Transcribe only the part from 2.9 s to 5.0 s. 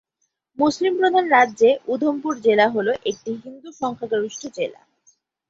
একটি হিন্দু সংখ্যাগরিষ্ঠ জেলা।